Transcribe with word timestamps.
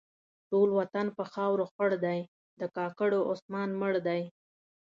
ټول 0.49 0.69
وطن 0.79 1.05
په 1.17 1.23
خاورو 1.33 1.65
خړ 1.73 1.89
دی؛ 2.05 2.19
د 2.59 2.61
کاکړو 2.77 3.19
عثمان 3.31 3.69
مړ 3.81 3.93
دی. 4.07 4.21